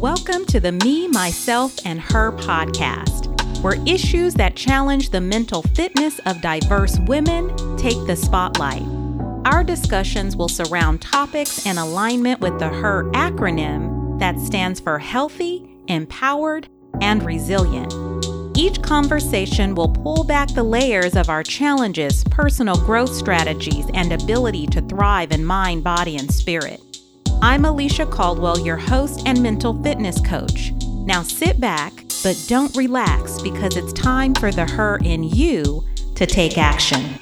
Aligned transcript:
Welcome 0.00 0.46
to 0.46 0.60
the 0.60 0.72
Me, 0.72 1.08
Myself, 1.08 1.76
and 1.84 2.00
Her 2.00 2.32
podcast, 2.32 3.26
where 3.60 3.76
issues 3.86 4.32
that 4.32 4.56
challenge 4.56 5.10
the 5.10 5.20
mental 5.20 5.60
fitness 5.60 6.18
of 6.20 6.40
diverse 6.40 6.98
women 7.00 7.54
take 7.76 8.06
the 8.06 8.16
spotlight. 8.16 8.80
Our 9.44 9.62
discussions 9.62 10.36
will 10.36 10.48
surround 10.48 11.02
topics 11.02 11.66
in 11.66 11.76
alignment 11.76 12.40
with 12.40 12.58
the 12.58 12.70
HER 12.70 13.10
acronym 13.12 14.18
that 14.18 14.40
stands 14.40 14.80
for 14.80 14.98
healthy, 14.98 15.68
empowered, 15.88 16.66
and 17.02 17.22
resilient. 17.22 17.92
Each 18.56 18.80
conversation 18.80 19.74
will 19.74 19.90
pull 19.90 20.24
back 20.24 20.48
the 20.54 20.62
layers 20.62 21.14
of 21.14 21.28
our 21.28 21.42
challenges, 21.42 22.24
personal 22.30 22.76
growth 22.86 23.12
strategies, 23.12 23.84
and 23.92 24.14
ability 24.14 24.66
to 24.68 24.80
thrive 24.80 25.30
in 25.30 25.44
mind, 25.44 25.84
body, 25.84 26.16
and 26.16 26.32
spirit. 26.32 26.89
I'm 27.42 27.64
Alicia 27.64 28.04
Caldwell, 28.04 28.58
your 28.60 28.76
host 28.76 29.22
and 29.24 29.42
mental 29.42 29.82
fitness 29.82 30.20
coach. 30.20 30.72
Now 31.06 31.22
sit 31.22 31.58
back, 31.58 31.94
but 32.22 32.44
don't 32.48 32.76
relax 32.76 33.40
because 33.40 33.78
it's 33.78 33.94
time 33.94 34.34
for 34.34 34.52
the 34.52 34.66
her 34.66 34.98
in 35.04 35.22
you 35.22 35.82
to 36.16 36.26
take 36.26 36.58
action. 36.58 37.18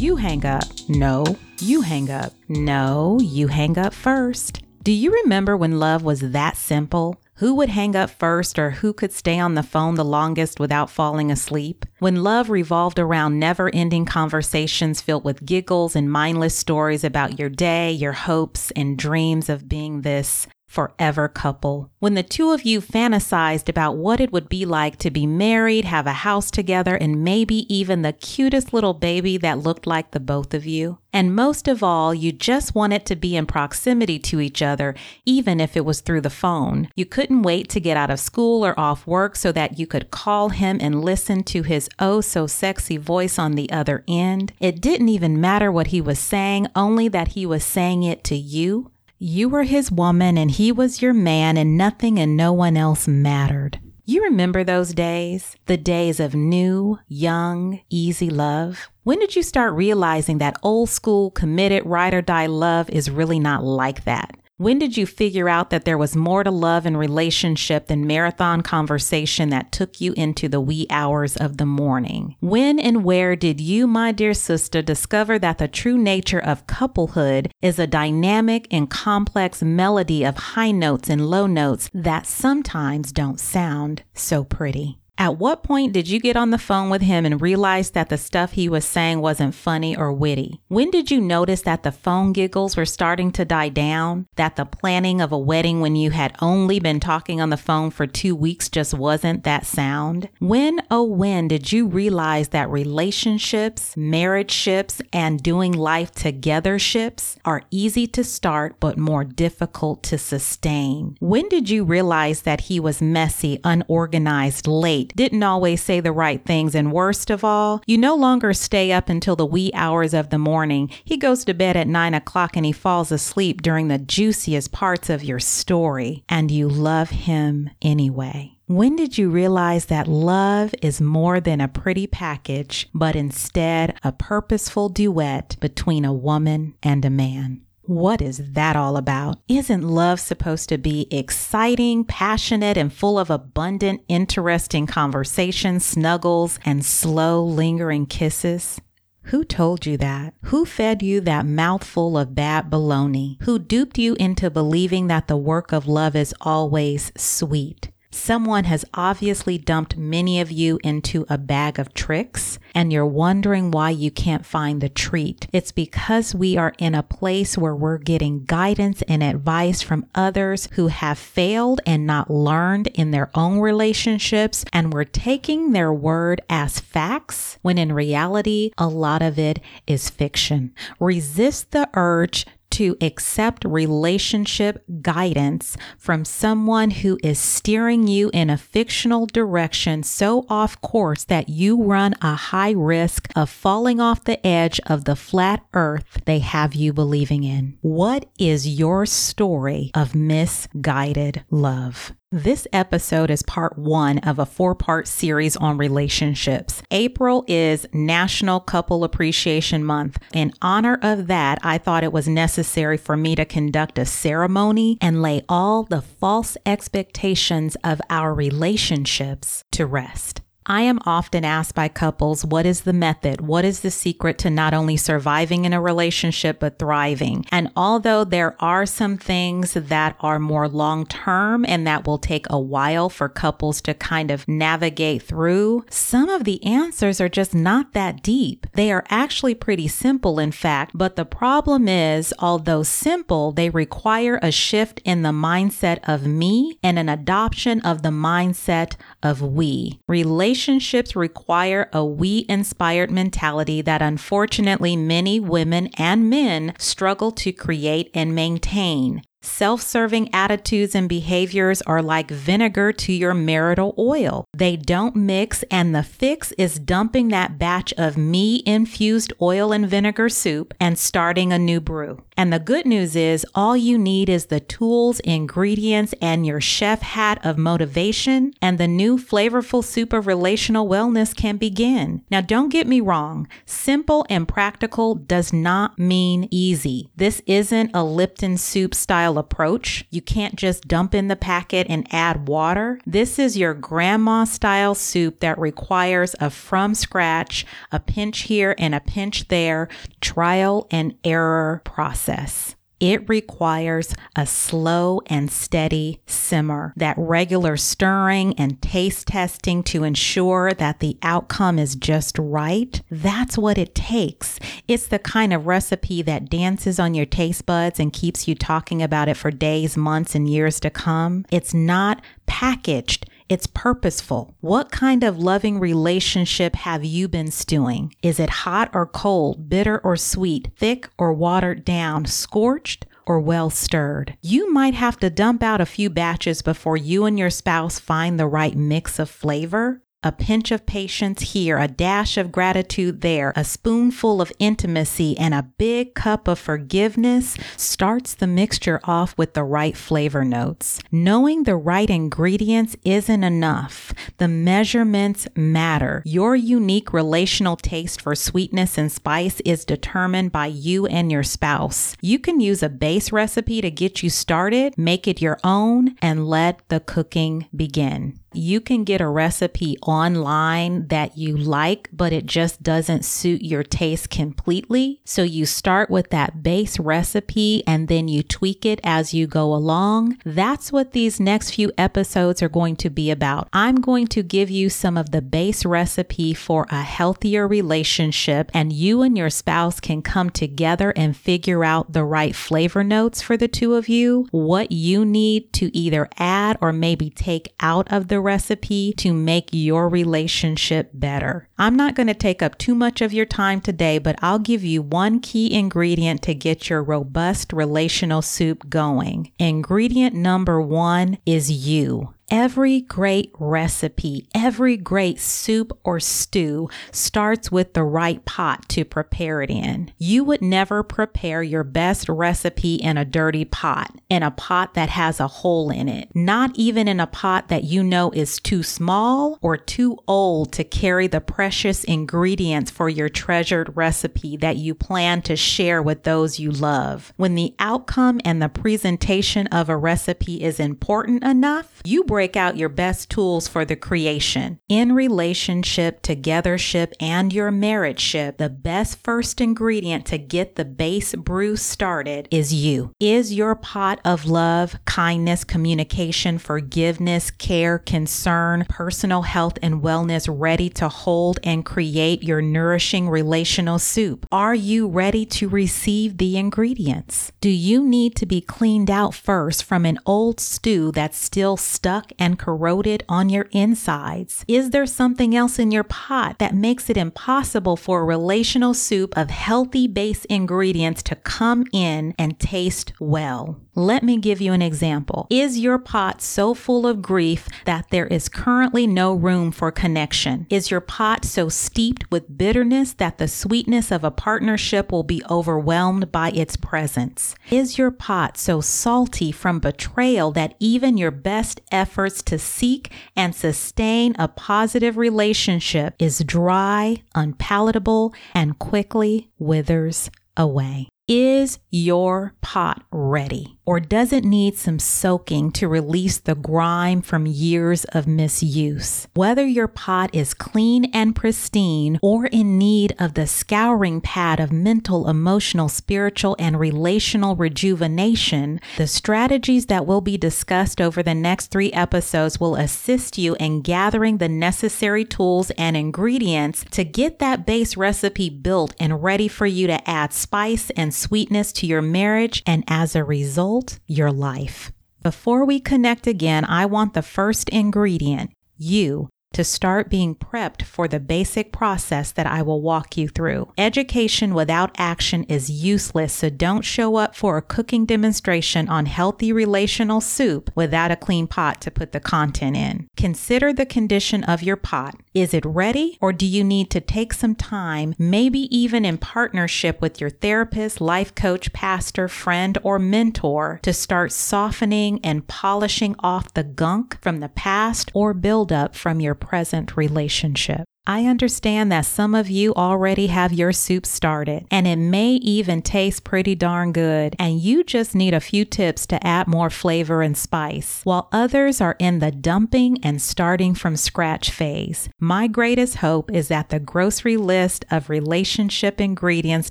You 0.00 0.16
hang 0.16 0.46
up. 0.46 0.64
No, 0.88 1.36
you 1.60 1.82
hang 1.82 2.10
up. 2.10 2.32
No, 2.48 3.18
you 3.20 3.48
hang 3.48 3.76
up 3.76 3.92
first. 3.92 4.62
Do 4.82 4.92
you 4.92 5.12
remember 5.12 5.58
when 5.58 5.78
love 5.78 6.04
was 6.04 6.20
that 6.20 6.56
simple? 6.56 7.20
Who 7.38 7.54
would 7.56 7.68
hang 7.68 7.94
up 7.94 8.08
first 8.08 8.58
or 8.58 8.70
who 8.70 8.94
could 8.94 9.12
stay 9.12 9.38
on 9.38 9.52
the 9.52 9.62
phone 9.62 9.96
the 9.96 10.04
longest 10.06 10.58
without 10.58 10.88
falling 10.88 11.30
asleep? 11.30 11.84
When 11.98 12.22
love 12.22 12.48
revolved 12.48 12.98
around 12.98 13.38
never 13.38 13.68
ending 13.74 14.06
conversations 14.06 15.02
filled 15.02 15.24
with 15.24 15.44
giggles 15.44 15.94
and 15.94 16.10
mindless 16.10 16.56
stories 16.56 17.04
about 17.04 17.38
your 17.38 17.50
day, 17.50 17.92
your 17.92 18.14
hopes, 18.14 18.70
and 18.70 18.96
dreams 18.96 19.50
of 19.50 19.68
being 19.68 20.00
this 20.00 20.46
forever 20.66 21.28
couple. 21.28 21.90
When 22.00 22.14
the 22.14 22.22
two 22.22 22.50
of 22.52 22.62
you 22.62 22.80
fantasized 22.80 23.68
about 23.68 23.96
what 23.96 24.20
it 24.20 24.32
would 24.32 24.48
be 24.48 24.64
like 24.64 24.96
to 24.98 25.10
be 25.10 25.26
married, 25.26 25.84
have 25.84 26.06
a 26.06 26.12
house 26.12 26.50
together, 26.50 26.96
and 26.96 27.24
maybe 27.24 27.72
even 27.74 28.02
the 28.02 28.12
cutest 28.12 28.72
little 28.72 28.94
baby 28.94 29.38
that 29.38 29.58
looked 29.58 29.86
like 29.86 30.10
the 30.10 30.20
both 30.20 30.52
of 30.52 30.66
you. 30.66 30.98
And 31.12 31.34
most 31.34 31.66
of 31.66 31.82
all, 31.82 32.12
you 32.12 32.30
just 32.30 32.74
wanted 32.74 33.06
to 33.06 33.16
be 33.16 33.36
in 33.36 33.46
proximity 33.46 34.18
to 34.18 34.40
each 34.40 34.60
other, 34.60 34.94
even 35.24 35.60
if 35.60 35.74
it 35.76 35.84
was 35.84 36.00
through 36.00 36.20
the 36.20 36.28
phone. 36.28 36.88
You 36.94 37.06
couldn't 37.06 37.42
wait 37.42 37.70
to 37.70 37.80
get 37.80 37.96
out 37.96 38.10
of 38.10 38.20
school 38.20 38.66
or 38.66 38.78
off 38.78 39.06
work 39.06 39.34
so 39.34 39.50
that 39.52 39.78
you 39.78 39.86
could 39.86 40.10
call 40.10 40.50
him 40.50 40.76
and 40.80 41.02
listen 41.02 41.42
to 41.44 41.62
his 41.62 41.88
oh 41.98 42.20
so 42.20 42.46
sexy 42.46 42.98
voice 42.98 43.38
on 43.38 43.52
the 43.52 43.70
other 43.70 44.04
end. 44.06 44.52
It 44.60 44.82
didn't 44.82 45.08
even 45.08 45.40
matter 45.40 45.72
what 45.72 45.86
he 45.86 46.02
was 46.02 46.18
saying, 46.18 46.66
only 46.76 47.08
that 47.08 47.28
he 47.28 47.46
was 47.46 47.64
saying 47.64 48.02
it 48.02 48.22
to 48.24 48.36
you. 48.36 48.90
You 49.18 49.48
were 49.48 49.62
his 49.62 49.90
woman 49.90 50.36
and 50.36 50.50
he 50.50 50.70
was 50.70 51.00
your 51.00 51.14
man, 51.14 51.56
and 51.56 51.78
nothing 51.78 52.18
and 52.18 52.36
no 52.36 52.52
one 52.52 52.76
else 52.76 53.08
mattered. 53.08 53.80
You 54.04 54.22
remember 54.24 54.62
those 54.62 54.92
days? 54.92 55.56
The 55.64 55.78
days 55.78 56.20
of 56.20 56.34
new, 56.34 56.98
young, 57.08 57.80
easy 57.88 58.28
love? 58.28 58.90
When 59.04 59.18
did 59.18 59.34
you 59.34 59.42
start 59.42 59.72
realizing 59.72 60.36
that 60.38 60.58
old 60.62 60.90
school, 60.90 61.30
committed, 61.30 61.86
ride 61.86 62.12
or 62.12 62.20
die 62.20 62.44
love 62.44 62.90
is 62.90 63.10
really 63.10 63.40
not 63.40 63.64
like 63.64 64.04
that? 64.04 64.36
When 64.58 64.78
did 64.78 64.96
you 64.96 65.04
figure 65.04 65.50
out 65.50 65.68
that 65.68 65.84
there 65.84 65.98
was 65.98 66.16
more 66.16 66.42
to 66.42 66.50
love 66.50 66.86
and 66.86 66.98
relationship 66.98 67.88
than 67.88 68.06
marathon 68.06 68.62
conversation 68.62 69.50
that 69.50 69.70
took 69.70 70.00
you 70.00 70.14
into 70.14 70.48
the 70.48 70.62
wee 70.62 70.86
hours 70.88 71.36
of 71.36 71.58
the 71.58 71.66
morning? 71.66 72.36
When 72.40 72.78
and 72.78 73.04
where 73.04 73.36
did 73.36 73.60
you, 73.60 73.86
my 73.86 74.12
dear 74.12 74.32
sister, 74.32 74.80
discover 74.80 75.38
that 75.38 75.58
the 75.58 75.68
true 75.68 75.98
nature 75.98 76.40
of 76.40 76.66
couplehood 76.66 77.52
is 77.60 77.78
a 77.78 77.86
dynamic 77.86 78.66
and 78.70 78.88
complex 78.88 79.60
melody 79.62 80.24
of 80.24 80.36
high 80.36 80.70
notes 80.70 81.10
and 81.10 81.28
low 81.28 81.46
notes 81.46 81.90
that 81.92 82.26
sometimes 82.26 83.12
don't 83.12 83.38
sound 83.38 84.04
so 84.14 84.42
pretty? 84.42 84.96
At 85.18 85.38
what 85.38 85.62
point 85.62 85.94
did 85.94 86.08
you 86.08 86.20
get 86.20 86.36
on 86.36 86.50
the 86.50 86.58
phone 86.58 86.90
with 86.90 87.00
him 87.00 87.24
and 87.24 87.40
realize 87.40 87.92
that 87.92 88.10
the 88.10 88.18
stuff 88.18 88.52
he 88.52 88.68
was 88.68 88.84
saying 88.84 89.22
wasn't 89.22 89.54
funny 89.54 89.96
or 89.96 90.12
witty? 90.12 90.60
When 90.68 90.90
did 90.90 91.10
you 91.10 91.22
notice 91.22 91.62
that 91.62 91.84
the 91.84 91.92
phone 91.92 92.34
giggles 92.34 92.76
were 92.76 92.84
starting 92.84 93.30
to 93.32 93.46
die 93.46 93.70
down? 93.70 94.26
That 94.36 94.56
the 94.56 94.66
planning 94.66 95.22
of 95.22 95.32
a 95.32 95.38
wedding 95.38 95.80
when 95.80 95.96
you 95.96 96.10
had 96.10 96.36
only 96.42 96.80
been 96.80 97.00
talking 97.00 97.40
on 97.40 97.48
the 97.48 97.56
phone 97.56 97.90
for 97.90 98.06
two 98.06 98.36
weeks 98.36 98.68
just 98.68 98.92
wasn't 98.92 99.44
that 99.44 99.64
sound? 99.64 100.28
When, 100.38 100.82
oh, 100.90 101.04
when 101.04 101.48
did 101.48 101.72
you 101.72 101.86
realize 101.86 102.48
that 102.48 102.68
relationships, 102.68 103.96
marriage 103.96 104.50
ships, 104.50 105.00
and 105.14 105.42
doing 105.42 105.72
life 105.72 106.10
together 106.10 106.78
ships 106.78 107.38
are 107.46 107.62
easy 107.70 108.06
to 108.08 108.22
start 108.22 108.76
but 108.80 108.98
more 108.98 109.24
difficult 109.24 110.02
to 110.04 110.18
sustain? 110.18 111.16
When 111.20 111.48
did 111.48 111.70
you 111.70 111.84
realize 111.84 112.42
that 112.42 112.62
he 112.62 112.78
was 112.78 113.00
messy, 113.00 113.60
unorganized, 113.64 114.66
late? 114.66 115.05
Didn't 115.14 115.42
always 115.42 115.82
say 115.82 116.00
the 116.00 116.12
right 116.12 116.44
things, 116.44 116.74
and 116.74 116.92
worst 116.92 117.30
of 117.30 117.44
all, 117.44 117.82
you 117.86 117.98
no 117.98 118.14
longer 118.14 118.52
stay 118.52 118.92
up 118.92 119.08
until 119.08 119.36
the 119.36 119.46
wee 119.46 119.70
hours 119.74 120.14
of 120.14 120.30
the 120.30 120.38
morning. 120.38 120.90
He 121.04 121.16
goes 121.16 121.44
to 121.44 121.54
bed 121.54 121.76
at 121.76 121.86
nine 121.86 122.14
o'clock 122.14 122.56
and 122.56 122.66
he 122.66 122.72
falls 122.72 123.12
asleep 123.12 123.62
during 123.62 123.88
the 123.88 123.98
juiciest 123.98 124.72
parts 124.72 125.10
of 125.10 125.22
your 125.22 125.40
story, 125.40 126.24
and 126.28 126.50
you 126.50 126.68
love 126.68 127.10
him 127.10 127.70
anyway. 127.82 128.52
When 128.68 128.96
did 128.96 129.16
you 129.16 129.30
realize 129.30 129.84
that 129.86 130.08
love 130.08 130.74
is 130.82 131.00
more 131.00 131.38
than 131.38 131.60
a 131.60 131.68
pretty 131.68 132.08
package, 132.08 132.88
but 132.92 133.14
instead 133.14 133.96
a 134.02 134.10
purposeful 134.10 134.88
duet 134.88 135.56
between 135.60 136.04
a 136.04 136.12
woman 136.12 136.74
and 136.82 137.04
a 137.04 137.10
man? 137.10 137.65
What 137.86 138.20
is 138.20 138.52
that 138.54 138.74
all 138.74 138.96
about? 138.96 139.38
Isn't 139.46 139.88
love 139.88 140.18
supposed 140.18 140.68
to 140.70 140.76
be 140.76 141.06
exciting, 141.08 142.04
passionate, 142.04 142.76
and 142.76 142.92
full 142.92 143.16
of 143.16 143.30
abundant, 143.30 144.02
interesting 144.08 144.88
conversations, 144.88 145.84
snuggles, 145.84 146.58
and 146.64 146.84
slow, 146.84 147.44
lingering 147.44 148.06
kisses? 148.06 148.80
Who 149.26 149.44
told 149.44 149.86
you 149.86 149.96
that? 149.98 150.34
Who 150.46 150.64
fed 150.64 151.00
you 151.00 151.20
that 151.22 151.46
mouthful 151.46 152.18
of 152.18 152.34
bad 152.34 152.70
baloney? 152.70 153.40
Who 153.42 153.56
duped 153.60 153.98
you 153.98 154.16
into 154.16 154.50
believing 154.50 155.06
that 155.06 155.28
the 155.28 155.36
work 155.36 155.70
of 155.70 155.86
love 155.86 156.16
is 156.16 156.34
always 156.40 157.12
sweet? 157.16 157.92
Someone 158.16 158.64
has 158.64 158.84
obviously 158.94 159.58
dumped 159.58 159.98
many 159.98 160.40
of 160.40 160.50
you 160.50 160.80
into 160.82 161.26
a 161.28 161.36
bag 161.36 161.78
of 161.78 161.92
tricks 161.92 162.58
and 162.74 162.90
you're 162.90 163.06
wondering 163.06 163.70
why 163.70 163.90
you 163.90 164.10
can't 164.10 164.44
find 164.44 164.80
the 164.80 164.88
treat. 164.88 165.46
It's 165.52 165.70
because 165.70 166.34
we 166.34 166.56
are 166.56 166.72
in 166.78 166.94
a 166.94 167.02
place 167.02 167.58
where 167.58 167.74
we're 167.76 167.98
getting 167.98 168.44
guidance 168.44 169.02
and 169.02 169.22
advice 169.22 169.82
from 169.82 170.06
others 170.14 170.66
who 170.72 170.88
have 170.88 171.18
failed 171.18 171.82
and 171.84 172.06
not 172.06 172.30
learned 172.30 172.88
in 172.88 173.10
their 173.10 173.30
own 173.34 173.60
relationships 173.60 174.64
and 174.72 174.92
we're 174.94 175.04
taking 175.04 175.72
their 175.72 175.92
word 175.92 176.40
as 176.48 176.80
facts 176.80 177.58
when 177.60 177.76
in 177.76 177.92
reality, 177.92 178.70
a 178.78 178.88
lot 178.88 179.20
of 179.20 179.38
it 179.38 179.60
is 179.86 180.08
fiction. 180.08 180.74
Resist 180.98 181.70
the 181.70 181.88
urge 181.94 182.46
to 182.76 182.94
accept 183.00 183.64
relationship 183.64 184.84
guidance 185.00 185.78
from 185.96 186.26
someone 186.26 186.90
who 186.90 187.18
is 187.22 187.38
steering 187.38 188.06
you 188.06 188.30
in 188.34 188.50
a 188.50 188.58
fictional 188.58 189.24
direction 189.24 190.02
so 190.02 190.44
off 190.50 190.78
course 190.82 191.24
that 191.24 191.48
you 191.48 191.82
run 191.82 192.14
a 192.20 192.34
high 192.34 192.72
risk 192.72 193.28
of 193.34 193.48
falling 193.48 193.98
off 193.98 194.24
the 194.24 194.46
edge 194.46 194.78
of 194.86 195.06
the 195.06 195.16
flat 195.16 195.64
earth 195.72 196.20
they 196.26 196.40
have 196.40 196.74
you 196.74 196.92
believing 196.92 197.44
in. 197.44 197.78
What 197.80 198.26
is 198.38 198.68
your 198.68 199.06
story 199.06 199.90
of 199.94 200.14
misguided 200.14 201.44
love? 201.50 202.12
This 202.32 202.66
episode 202.72 203.30
is 203.30 203.44
part 203.44 203.78
one 203.78 204.18
of 204.18 204.40
a 204.40 204.46
four 204.46 204.74
part 204.74 205.06
series 205.06 205.56
on 205.56 205.78
relationships. 205.78 206.82
April 206.90 207.44
is 207.46 207.86
National 207.92 208.58
Couple 208.58 209.04
Appreciation 209.04 209.84
Month. 209.84 210.18
In 210.34 210.52
honor 210.60 210.98
of 211.02 211.28
that, 211.28 211.60
I 211.62 211.78
thought 211.78 212.02
it 212.02 212.12
was 212.12 212.26
necessary 212.26 212.96
for 212.96 213.16
me 213.16 213.36
to 213.36 213.44
conduct 213.44 213.96
a 213.96 214.04
ceremony 214.04 214.98
and 215.00 215.22
lay 215.22 215.42
all 215.48 215.84
the 215.84 216.02
false 216.02 216.56
expectations 216.66 217.76
of 217.84 218.00
our 218.10 218.34
relationships 218.34 219.62
to 219.70 219.86
rest. 219.86 220.40
I 220.68 220.80
am 220.80 220.98
often 221.06 221.44
asked 221.44 221.76
by 221.76 221.86
couples, 221.86 222.44
what 222.44 222.66
is 222.66 222.80
the 222.80 222.92
method? 222.92 223.40
What 223.40 223.64
is 223.64 223.80
the 223.80 223.90
secret 223.90 224.36
to 224.38 224.50
not 224.50 224.74
only 224.74 224.96
surviving 224.96 225.64
in 225.64 225.72
a 225.72 225.80
relationship, 225.80 226.58
but 226.58 226.80
thriving? 226.80 227.44
And 227.52 227.70
although 227.76 228.24
there 228.24 228.56
are 228.60 228.84
some 228.84 229.16
things 229.16 229.74
that 229.74 230.16
are 230.18 230.40
more 230.40 230.68
long 230.68 231.06
term 231.06 231.64
and 231.68 231.86
that 231.86 232.04
will 232.04 232.18
take 232.18 232.46
a 232.50 232.58
while 232.58 233.08
for 233.08 233.28
couples 233.28 233.80
to 233.82 233.94
kind 233.94 234.32
of 234.32 234.48
navigate 234.48 235.22
through, 235.22 235.84
some 235.88 236.28
of 236.28 236.42
the 236.42 236.62
answers 236.64 237.20
are 237.20 237.28
just 237.28 237.54
not 237.54 237.92
that 237.92 238.24
deep. 238.24 238.66
They 238.74 238.90
are 238.90 239.04
actually 239.08 239.54
pretty 239.54 239.86
simple, 239.86 240.40
in 240.40 240.50
fact, 240.50 240.92
but 240.94 241.14
the 241.14 241.24
problem 241.24 241.86
is, 241.86 242.34
although 242.40 242.82
simple, 242.82 243.52
they 243.52 243.70
require 243.70 244.40
a 244.42 244.50
shift 244.50 245.00
in 245.04 245.22
the 245.22 245.30
mindset 245.30 246.00
of 246.02 246.26
me 246.26 246.80
and 246.82 246.98
an 246.98 247.08
adoption 247.08 247.80
of 247.82 248.02
the 248.02 248.08
mindset 248.08 248.96
of 249.22 249.40
we. 249.40 250.00
Relationships 250.08 250.55
relationships 250.56 251.14
require 251.14 251.90
a 251.92 252.02
we 252.02 252.46
inspired 252.48 253.10
mentality 253.10 253.82
that 253.82 254.00
unfortunately 254.00 254.96
many 254.96 255.38
women 255.38 255.86
and 255.98 256.30
men 256.30 256.72
struggle 256.78 257.30
to 257.30 257.52
create 257.52 258.10
and 258.14 258.34
maintain. 258.34 259.20
Self 259.46 259.80
serving 259.80 260.34
attitudes 260.34 260.94
and 260.94 261.08
behaviors 261.08 261.80
are 261.82 262.02
like 262.02 262.30
vinegar 262.30 262.92
to 262.92 263.12
your 263.12 263.32
marital 263.32 263.94
oil. 263.96 264.44
They 264.52 264.76
don't 264.76 265.14
mix, 265.16 265.62
and 265.70 265.94
the 265.94 266.02
fix 266.02 266.52
is 266.58 266.80
dumping 266.80 267.28
that 267.28 267.56
batch 267.58 267.94
of 267.96 268.18
me 268.18 268.62
infused 268.66 269.32
oil 269.40 269.72
and 269.72 269.88
vinegar 269.88 270.28
soup 270.28 270.74
and 270.80 270.98
starting 270.98 271.52
a 271.52 271.58
new 271.58 271.80
brew. 271.80 272.22
And 272.36 272.52
the 272.52 272.58
good 272.58 272.84
news 272.84 273.16
is, 273.16 273.46
all 273.54 273.76
you 273.76 273.96
need 273.96 274.28
is 274.28 274.46
the 274.46 274.60
tools, 274.60 275.20
ingredients, 275.20 276.12
and 276.20 276.44
your 276.44 276.60
chef 276.60 277.00
hat 277.00 277.38
of 277.42 277.56
motivation, 277.56 278.52
and 278.60 278.76
the 278.76 278.88
new 278.88 279.16
flavorful 279.16 279.82
soup 279.82 280.12
of 280.12 280.26
relational 280.26 280.86
wellness 280.86 281.34
can 281.34 281.56
begin. 281.56 282.22
Now, 282.30 282.42
don't 282.42 282.68
get 282.68 282.86
me 282.86 283.00
wrong, 283.00 283.48
simple 283.64 284.26
and 284.28 284.46
practical 284.46 285.14
does 285.14 285.52
not 285.52 285.98
mean 285.98 286.46
easy. 286.50 287.10
This 287.16 287.40
isn't 287.46 287.92
a 287.94 288.04
Lipton 288.04 288.58
soup 288.58 288.94
style 288.94 289.35
approach. 289.38 290.04
You 290.10 290.22
can't 290.22 290.56
just 290.56 290.88
dump 290.88 291.14
in 291.14 291.28
the 291.28 291.36
packet 291.36 291.86
and 291.88 292.06
add 292.12 292.48
water. 292.48 293.00
This 293.06 293.38
is 293.38 293.56
your 293.56 293.74
grandma 293.74 294.44
style 294.44 294.94
soup 294.94 295.40
that 295.40 295.58
requires 295.58 296.34
a 296.40 296.50
from 296.50 296.94
scratch, 296.94 297.66
a 297.92 298.00
pinch 298.00 298.42
here 298.42 298.74
and 298.78 298.94
a 298.94 299.00
pinch 299.00 299.48
there, 299.48 299.88
trial 300.20 300.86
and 300.90 301.14
error 301.24 301.82
process. 301.84 302.76
It 302.98 303.28
requires 303.28 304.14
a 304.34 304.46
slow 304.46 305.20
and 305.26 305.50
steady 305.50 306.22
simmer, 306.26 306.94
that 306.96 307.14
regular 307.18 307.76
stirring 307.76 308.54
and 308.58 308.80
taste 308.80 309.28
testing 309.28 309.82
to 309.84 310.02
ensure 310.02 310.72
that 310.72 311.00
the 311.00 311.18
outcome 311.22 311.78
is 311.78 311.94
just 311.94 312.38
right. 312.38 312.98
That's 313.10 313.58
what 313.58 313.76
it 313.76 313.94
takes. 313.94 314.58
It's 314.88 315.06
the 315.06 315.18
kind 315.18 315.52
of 315.52 315.66
recipe 315.66 316.22
that 316.22 316.48
dances 316.48 316.98
on 316.98 317.14
your 317.14 317.26
taste 317.26 317.66
buds 317.66 317.98
and 317.98 318.12
keeps 318.12 318.46
you 318.46 318.54
talking 318.54 319.02
about 319.02 319.28
it 319.28 319.36
for 319.36 319.50
days, 319.50 319.96
months, 319.96 320.34
and 320.34 320.48
years 320.48 320.80
to 320.80 320.90
come. 320.90 321.44
It's 321.50 321.74
not 321.74 322.22
packaged 322.46 323.26
it's 323.48 323.68
purposeful. 323.68 324.56
What 324.60 324.90
kind 324.90 325.22
of 325.22 325.38
loving 325.38 325.78
relationship 325.78 326.74
have 326.74 327.04
you 327.04 327.28
been 327.28 327.52
stewing? 327.52 328.12
Is 328.20 328.40
it 328.40 328.50
hot 328.50 328.90
or 328.92 329.06
cold, 329.06 329.68
bitter 329.68 330.00
or 330.00 330.16
sweet, 330.16 330.70
thick 330.76 331.08
or 331.16 331.32
watered 331.32 331.84
down, 331.84 332.26
scorched? 332.26 333.06
or 333.28 333.40
well 333.40 333.70
stirred. 333.70 334.36
You 334.40 334.72
might 334.72 334.94
have 334.94 335.18
to 335.18 335.30
dump 335.30 335.60
out 335.60 335.80
a 335.80 335.86
few 335.86 336.08
batches 336.08 336.62
before 336.62 336.96
you 336.96 337.24
and 337.24 337.36
your 337.36 337.50
spouse 337.50 337.98
find 337.98 338.38
the 338.38 338.46
right 338.46 338.76
mix 338.76 339.18
of 339.18 339.28
flavor 339.28 340.00
a 340.26 340.32
pinch 340.32 340.72
of 340.72 340.84
patience 340.86 341.52
here, 341.52 341.78
a 341.78 341.86
dash 341.86 342.36
of 342.36 342.50
gratitude 342.50 343.20
there, 343.20 343.52
a 343.54 343.62
spoonful 343.62 344.42
of 344.42 344.52
intimacy, 344.58 345.38
and 345.38 345.54
a 345.54 345.70
big 345.78 346.14
cup 346.14 346.48
of 346.48 346.58
forgiveness 346.58 347.56
starts 347.76 348.34
the 348.34 348.46
mixture 348.48 348.98
off 349.04 349.38
with 349.38 349.54
the 349.54 349.62
right 349.62 349.96
flavor 349.96 350.44
notes. 350.44 350.98
Knowing 351.12 351.62
the 351.62 351.76
right 351.76 352.10
ingredients 352.10 352.96
isn't 353.04 353.44
enough. 353.44 354.12
The 354.38 354.48
measurements 354.48 355.46
matter. 355.54 356.22
Your 356.26 356.56
unique 356.56 357.12
relational 357.12 357.76
taste 357.76 358.20
for 358.20 358.34
sweetness 358.34 358.98
and 358.98 359.12
spice 359.12 359.60
is 359.60 359.84
determined 359.84 360.50
by 360.50 360.66
you 360.66 361.06
and 361.06 361.30
your 361.30 361.44
spouse. 361.44 362.16
You 362.20 362.40
can 362.40 362.58
use 362.58 362.82
a 362.82 362.88
base 362.88 363.30
recipe 363.30 363.80
to 363.80 363.92
get 363.92 364.24
you 364.24 364.30
started, 364.30 364.98
make 364.98 365.28
it 365.28 365.40
your 365.40 365.58
own, 365.62 366.16
and 366.20 366.48
let 366.48 366.80
the 366.88 366.98
cooking 366.98 367.68
begin 367.74 368.40
you 368.56 368.80
can 368.80 369.04
get 369.04 369.20
a 369.20 369.28
recipe 369.28 369.96
online 370.02 371.08
that 371.08 371.36
you 371.36 371.56
like, 371.56 372.08
but 372.12 372.32
it 372.32 372.46
just 372.46 372.82
doesn't 372.82 373.24
suit 373.24 373.62
your 373.62 373.82
taste 373.82 374.30
completely. 374.30 375.20
So 375.24 375.42
you 375.42 375.66
start 375.66 376.10
with 376.10 376.30
that 376.30 376.62
base 376.62 376.98
recipe 376.98 377.82
and 377.86 378.08
then 378.08 378.28
you 378.28 378.42
tweak 378.42 378.84
it 378.84 379.00
as 379.04 379.34
you 379.34 379.46
go 379.46 379.74
along. 379.74 380.38
That's 380.44 380.92
what 380.92 381.12
these 381.12 381.40
next 381.40 381.70
few 381.72 381.92
episodes 381.98 382.62
are 382.62 382.68
going 382.68 382.96
to 382.96 383.10
be 383.10 383.30
about. 383.30 383.68
I'm 383.72 383.96
going 383.96 384.26
to 384.28 384.42
give 384.42 384.70
you 384.70 384.88
some 384.88 385.16
of 385.16 385.30
the 385.30 385.42
base 385.42 385.84
recipe 385.84 386.54
for 386.54 386.86
a 386.90 387.02
healthier 387.02 387.66
relationship, 387.68 388.70
and 388.72 388.92
you 388.92 389.22
and 389.22 389.36
your 389.36 389.50
spouse 389.50 390.00
can 390.00 390.22
come 390.22 390.50
together 390.50 391.12
and 391.16 391.36
figure 391.36 391.84
out 391.84 392.12
the 392.12 392.24
right 392.24 392.54
flavor 392.54 393.04
notes 393.04 393.42
for 393.42 393.56
the 393.56 393.68
two 393.68 393.94
of 393.94 394.08
you, 394.08 394.48
what 394.50 394.92
you 394.92 395.24
need 395.24 395.72
to 395.74 395.96
either 395.96 396.28
add 396.38 396.78
or 396.80 396.92
maybe 396.92 397.30
take 397.30 397.74
out 397.80 398.10
of 398.12 398.28
the 398.28 398.40
recipe 398.46 399.12
to 399.14 399.34
make 399.34 399.68
your 399.72 400.08
relationship 400.08 401.10
better. 401.12 401.68
I'm 401.76 401.96
not 401.96 402.14
going 402.14 402.28
to 402.28 402.34
take 402.34 402.62
up 402.62 402.78
too 402.78 402.94
much 402.94 403.20
of 403.20 403.32
your 403.32 403.44
time 403.44 403.80
today, 403.80 404.18
but 404.18 404.38
I'll 404.40 404.60
give 404.60 404.84
you 404.84 405.02
one 405.02 405.40
key 405.40 405.74
ingredient 405.74 406.42
to 406.44 406.54
get 406.54 406.88
your 406.88 407.02
robust 407.02 407.72
relational 407.72 408.42
soup 408.42 408.88
going. 408.88 409.52
Ingredient 409.58 410.34
number 410.34 410.80
one 410.80 411.38
is 411.44 411.70
you. 411.70 412.35
Every 412.48 413.00
great 413.00 413.50
recipe, 413.58 414.46
every 414.54 414.96
great 414.96 415.40
soup 415.40 415.90
or 416.04 416.20
stew 416.20 416.88
starts 417.10 417.72
with 417.72 417.94
the 417.94 418.04
right 418.04 418.44
pot 418.44 418.88
to 418.90 419.04
prepare 419.04 419.62
it 419.62 419.70
in. 419.70 420.12
You 420.16 420.44
would 420.44 420.62
never 420.62 421.02
prepare 421.02 421.64
your 421.64 421.82
best 421.82 422.28
recipe 422.28 422.94
in 422.94 423.18
a 423.18 423.24
dirty 423.24 423.64
pot, 423.64 424.14
in 424.30 424.44
a 424.44 424.52
pot 424.52 424.94
that 424.94 425.08
has 425.08 425.40
a 425.40 425.48
hole 425.48 425.90
in 425.90 426.08
it, 426.08 426.28
not 426.36 426.70
even 426.76 427.08
in 427.08 427.18
a 427.18 427.26
pot 427.26 427.66
that 427.66 427.82
you 427.82 428.04
know 428.04 428.30
is 428.30 428.60
too 428.60 428.84
small 428.84 429.58
or 429.60 429.76
too 429.76 430.16
old 430.28 430.72
to 430.74 430.84
carry 430.84 431.26
the 431.26 431.40
precious 431.40 432.04
ingredients 432.04 432.92
for 432.92 433.08
your 433.08 433.28
treasured 433.28 433.96
recipe 433.96 434.56
that 434.56 434.76
you 434.76 434.94
plan 434.94 435.42
to 435.42 435.56
share 435.56 436.00
with 436.00 436.22
those 436.22 436.60
you 436.60 436.70
love. 436.70 437.32
When 437.36 437.56
the 437.56 437.74
outcome 437.80 438.40
and 438.44 438.62
the 438.62 438.68
presentation 438.68 439.66
of 439.68 439.88
a 439.88 439.96
recipe 439.96 440.62
is 440.62 440.78
important 440.78 441.42
enough, 441.42 442.02
you 442.04 442.22
break 442.36 442.54
out 442.54 442.76
your 442.76 442.90
best 442.90 443.30
tools 443.30 443.66
for 443.66 443.86
the 443.86 443.96
creation. 443.96 444.78
In 444.90 445.12
relationship, 445.14 446.20
togethership, 446.20 447.14
and 447.18 447.50
your 447.50 447.70
marriageship, 447.70 448.58
the 448.58 448.68
best 448.68 449.24
first 449.24 449.58
ingredient 449.58 450.26
to 450.26 450.36
get 450.36 450.76
the 450.76 450.84
base 450.84 451.34
brew 451.34 451.76
started 451.76 452.46
is 452.50 452.74
you. 452.74 453.10
Is 453.18 453.54
your 453.54 453.74
pot 453.74 454.20
of 454.22 454.44
love, 454.44 454.96
kindness, 455.06 455.64
communication, 455.64 456.58
forgiveness, 456.58 457.50
care, 457.50 457.98
concern, 457.98 458.84
personal 458.86 459.40
health, 459.40 459.78
and 459.80 460.02
wellness 460.02 460.46
ready 460.46 460.90
to 460.90 461.08
hold 461.08 461.58
and 461.64 461.86
create 461.86 462.42
your 462.42 462.60
nourishing 462.60 463.30
relational 463.30 463.98
soup? 463.98 464.44
Are 464.52 464.74
you 464.74 465.08
ready 465.08 465.46
to 465.46 465.70
receive 465.70 466.36
the 466.36 466.58
ingredients? 466.58 467.50
Do 467.62 467.70
you 467.70 468.06
need 468.06 468.36
to 468.36 468.44
be 468.44 468.60
cleaned 468.60 469.10
out 469.10 469.34
first 469.34 469.84
from 469.84 470.04
an 470.04 470.18
old 470.26 470.60
stew 470.60 471.12
that's 471.12 471.38
still 471.38 471.78
stuck 471.78 472.25
and 472.38 472.58
corroded 472.58 473.24
on 473.28 473.48
your 473.48 473.68
insides? 473.70 474.64
Is 474.68 474.90
there 474.90 475.06
something 475.06 475.54
else 475.54 475.78
in 475.78 475.90
your 475.90 476.04
pot 476.04 476.58
that 476.58 476.74
makes 476.74 477.08
it 477.10 477.16
impossible 477.16 477.96
for 477.96 478.20
a 478.20 478.24
relational 478.24 478.94
soup 478.94 479.36
of 479.36 479.50
healthy 479.50 480.06
base 480.06 480.44
ingredients 480.46 481.22
to 481.24 481.36
come 481.36 481.84
in 481.92 482.34
and 482.38 482.58
taste 482.58 483.12
well? 483.20 483.80
Let 483.94 484.22
me 484.22 484.36
give 484.36 484.60
you 484.60 484.74
an 484.74 484.82
example. 484.82 485.46
Is 485.48 485.78
your 485.78 485.98
pot 485.98 486.42
so 486.42 486.74
full 486.74 487.06
of 487.06 487.22
grief 487.22 487.66
that 487.86 488.10
there 488.10 488.26
is 488.26 488.50
currently 488.50 489.06
no 489.06 489.32
room 489.32 489.72
for 489.72 489.90
connection? 489.90 490.66
Is 490.68 490.90
your 490.90 491.00
pot 491.00 491.46
so 491.46 491.70
steeped 491.70 492.30
with 492.30 492.58
bitterness 492.58 493.14
that 493.14 493.38
the 493.38 493.48
sweetness 493.48 494.10
of 494.10 494.22
a 494.22 494.30
partnership 494.30 495.10
will 495.10 495.22
be 495.22 495.42
overwhelmed 495.48 496.30
by 496.30 496.50
its 496.50 496.76
presence? 496.76 497.54
Is 497.70 497.96
your 497.96 498.10
pot 498.10 498.58
so 498.58 498.82
salty 498.82 499.50
from 499.50 499.80
betrayal 499.80 500.50
that 500.52 500.74
even 500.78 501.16
your 501.16 501.30
best 501.30 501.80
efforts 501.90 502.15
to 502.46 502.58
seek 502.58 503.12
and 503.36 503.54
sustain 503.54 504.34
a 504.38 504.48
positive 504.48 505.16
relationship 505.16 506.14
is 506.18 506.38
dry, 506.46 507.22
unpalatable, 507.34 508.34
and 508.54 508.78
quickly 508.78 509.50
withers 509.58 510.30
away? 510.56 511.08
Is 511.28 511.78
your 511.90 512.54
pot 512.62 513.04
ready? 513.12 513.75
Or 513.86 514.00
does 514.00 514.32
it 514.32 514.44
need 514.44 514.76
some 514.76 514.98
soaking 514.98 515.70
to 515.70 515.86
release 515.86 516.38
the 516.38 516.56
grime 516.56 517.22
from 517.22 517.46
years 517.46 518.04
of 518.06 518.26
misuse? 518.26 519.28
Whether 519.34 519.64
your 519.64 519.86
pot 519.86 520.34
is 520.34 520.54
clean 520.54 521.04
and 521.14 521.36
pristine 521.36 522.18
or 522.20 522.46
in 522.46 522.78
need 522.78 523.14
of 523.20 523.34
the 523.34 523.46
scouring 523.46 524.20
pad 524.20 524.58
of 524.58 524.72
mental, 524.72 525.28
emotional, 525.28 525.88
spiritual, 525.88 526.56
and 526.58 526.80
relational 526.80 527.54
rejuvenation, 527.54 528.80
the 528.96 529.06
strategies 529.06 529.86
that 529.86 530.04
will 530.04 530.20
be 530.20 530.36
discussed 530.36 531.00
over 531.00 531.22
the 531.22 531.34
next 531.34 531.68
three 531.68 531.92
episodes 531.92 532.58
will 532.58 532.74
assist 532.74 533.38
you 533.38 533.54
in 533.60 533.82
gathering 533.82 534.38
the 534.38 534.48
necessary 534.48 535.24
tools 535.24 535.70
and 535.78 535.96
ingredients 535.96 536.84
to 536.90 537.04
get 537.04 537.38
that 537.38 537.64
base 537.64 537.96
recipe 537.96 538.50
built 538.50 538.94
and 538.98 539.22
ready 539.22 539.46
for 539.46 539.66
you 539.66 539.86
to 539.86 540.10
add 540.10 540.32
spice 540.32 540.90
and 540.96 541.14
sweetness 541.14 541.72
to 541.72 541.86
your 541.86 542.02
marriage 542.02 542.64
and 542.66 542.82
as 542.88 543.14
a 543.14 543.22
result, 543.22 543.75
your 544.06 544.32
life. 544.32 544.92
Before 545.22 545.64
we 545.64 545.80
connect 545.80 546.26
again, 546.26 546.64
I 546.64 546.86
want 546.86 547.14
the 547.14 547.22
first 547.22 547.68
ingredient, 547.70 548.50
you, 548.76 549.28
to 549.52 549.64
start 549.64 550.10
being 550.10 550.34
prepped 550.34 550.82
for 550.82 551.08
the 551.08 551.20
basic 551.20 551.72
process 551.72 552.32
that 552.32 552.46
I 552.46 552.62
will 552.62 552.82
walk 552.82 553.16
you 553.16 553.28
through. 553.28 553.72
Education 553.78 554.52
without 554.54 554.94
action 554.98 555.44
is 555.44 555.70
useless, 555.70 556.32
so 556.32 556.50
don't 556.50 556.82
show 556.82 557.16
up 557.16 557.34
for 557.34 557.56
a 557.56 557.62
cooking 557.62 558.04
demonstration 558.04 558.88
on 558.88 559.06
healthy 559.06 559.52
relational 559.52 560.20
soup 560.20 560.70
without 560.74 561.10
a 561.10 561.16
clean 561.16 561.46
pot 561.46 561.80
to 561.82 561.90
put 561.90 562.12
the 562.12 562.20
content 562.20 562.76
in. 562.76 563.08
Consider 563.16 563.72
the 563.72 563.86
condition 563.86 564.44
of 564.44 564.62
your 564.62 564.76
pot. 564.76 565.14
Is 565.32 565.54
it 565.54 565.64
ready, 565.64 566.18
or 566.20 566.32
do 566.32 566.46
you 566.46 566.64
need 566.64 566.90
to 566.90 567.00
take 567.00 567.32
some 567.32 567.54
time, 567.54 568.14
maybe 568.18 568.74
even 568.76 569.04
in 569.04 569.18
partnership 569.18 570.00
with 570.00 570.20
your 570.20 570.30
therapist, 570.30 571.00
life 571.00 571.34
coach, 571.34 571.72
pastor, 571.72 572.26
friend, 572.26 572.78
or 572.82 572.98
mentor, 572.98 573.80
to 573.82 573.92
start 573.92 574.32
softening 574.32 575.20
and 575.24 575.46
polishing 575.46 576.16
off 576.20 576.52
the 576.54 576.64
gunk 576.64 577.20
from 577.22 577.40
the 577.40 577.48
past 577.48 578.10
or 578.12 578.34
buildup 578.34 578.94
from 578.94 579.20
your 579.20 579.34
present 579.36 579.96
relationship. 579.96 580.84
I 581.08 581.26
understand 581.26 581.92
that 581.92 582.04
some 582.04 582.34
of 582.34 582.50
you 582.50 582.74
already 582.74 583.28
have 583.28 583.52
your 583.52 583.70
soup 583.70 584.04
started 584.04 584.66
and 584.72 584.88
it 584.88 584.96
may 584.96 585.34
even 585.34 585.80
taste 585.80 586.24
pretty 586.24 586.56
darn 586.56 586.92
good, 586.92 587.36
and 587.38 587.60
you 587.60 587.84
just 587.84 588.14
need 588.14 588.34
a 588.34 588.40
few 588.40 588.64
tips 588.64 589.06
to 589.06 589.24
add 589.24 589.46
more 589.46 589.70
flavor 589.70 590.22
and 590.22 590.36
spice, 590.36 591.02
while 591.04 591.28
others 591.30 591.80
are 591.80 591.94
in 592.00 592.18
the 592.18 592.32
dumping 592.32 592.98
and 593.04 593.22
starting 593.22 593.74
from 593.74 593.96
scratch 593.96 594.50
phase. 594.50 595.08
My 595.20 595.46
greatest 595.46 595.96
hope 595.96 596.32
is 596.32 596.48
that 596.48 596.70
the 596.70 596.80
grocery 596.80 597.36
list 597.36 597.84
of 597.90 598.10
relationship 598.10 599.00
ingredients 599.00 599.70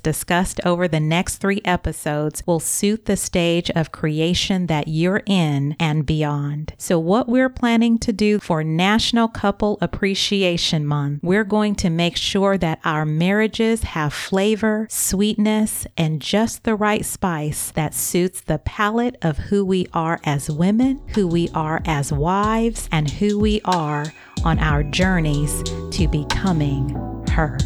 discussed 0.00 0.60
over 0.64 0.88
the 0.88 1.00
next 1.00 1.36
three 1.36 1.60
episodes 1.64 2.42
will 2.46 2.60
suit 2.60 3.04
the 3.04 3.16
stage 3.16 3.70
of 3.72 3.92
creation 3.92 4.68
that 4.68 4.88
you're 4.88 5.22
in 5.26 5.76
and 5.78 6.06
beyond. 6.06 6.72
So, 6.78 6.98
what 6.98 7.28
we're 7.28 7.50
planning 7.50 7.98
to 7.98 8.12
do 8.12 8.38
for 8.38 8.64
National 8.64 9.28
Couple 9.28 9.76
Appreciation 9.82 10.86
Month 10.86 11.22
we're 11.26 11.44
going 11.44 11.74
to 11.74 11.90
make 11.90 12.16
sure 12.16 12.56
that 12.56 12.78
our 12.84 13.04
marriages 13.04 13.82
have 13.82 14.14
flavor, 14.14 14.86
sweetness, 14.88 15.86
and 15.96 16.22
just 16.22 16.62
the 16.62 16.76
right 16.76 17.04
spice 17.04 17.72
that 17.72 17.94
suits 17.94 18.40
the 18.40 18.58
palate 18.58 19.16
of 19.22 19.36
who 19.36 19.64
we 19.64 19.88
are 19.92 20.20
as 20.24 20.50
women, 20.50 21.02
who 21.14 21.26
we 21.26 21.48
are 21.52 21.82
as 21.84 22.12
wives, 22.12 22.88
and 22.92 23.10
who 23.10 23.38
we 23.38 23.60
are 23.64 24.06
on 24.44 24.58
our 24.60 24.82
journeys 24.82 25.62
to 25.90 26.06
becoming 26.08 26.90
her. 27.30 27.58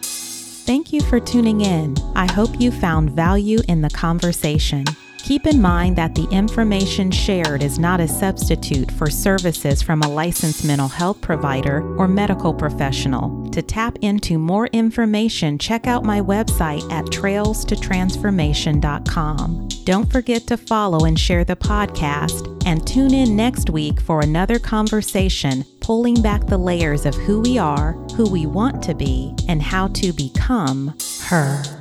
Thank 0.00 0.92
you 0.92 1.00
for 1.02 1.20
tuning 1.20 1.60
in. 1.60 1.96
I 2.14 2.30
hope 2.30 2.60
you 2.60 2.70
found 2.70 3.10
value 3.10 3.58
in 3.68 3.82
the 3.82 3.90
conversation. 3.90 4.84
Keep 5.28 5.46
in 5.46 5.60
mind 5.60 5.94
that 5.96 6.14
the 6.14 6.26
information 6.30 7.10
shared 7.10 7.62
is 7.62 7.78
not 7.78 8.00
a 8.00 8.08
substitute 8.08 8.90
for 8.90 9.10
services 9.10 9.82
from 9.82 10.00
a 10.00 10.08
licensed 10.08 10.64
mental 10.64 10.88
health 10.88 11.20
provider 11.20 11.82
or 11.98 12.08
medical 12.08 12.54
professional. 12.54 13.46
To 13.50 13.60
tap 13.60 13.98
into 14.00 14.38
more 14.38 14.68
information, 14.68 15.58
check 15.58 15.86
out 15.86 16.02
my 16.02 16.22
website 16.22 16.90
at 16.90 17.04
trailstotransformation.com. 17.04 19.68
Don't 19.84 20.10
forget 20.10 20.46
to 20.46 20.56
follow 20.56 21.04
and 21.04 21.20
share 21.20 21.44
the 21.44 21.56
podcast, 21.56 22.64
and 22.64 22.86
tune 22.86 23.12
in 23.12 23.36
next 23.36 23.68
week 23.68 24.00
for 24.00 24.22
another 24.22 24.58
conversation 24.58 25.62
pulling 25.80 26.22
back 26.22 26.46
the 26.46 26.56
layers 26.56 27.04
of 27.04 27.14
who 27.14 27.40
we 27.40 27.58
are, 27.58 27.92
who 28.16 28.30
we 28.30 28.46
want 28.46 28.82
to 28.84 28.94
be, 28.94 29.34
and 29.46 29.60
how 29.60 29.88
to 29.88 30.10
become 30.14 30.94
her. 31.24 31.77